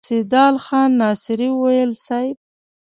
سيدال 0.09 0.55
خان 0.65 0.89
ناصري 1.01 1.47
وويل: 1.53 1.91
صېب! 2.05 2.35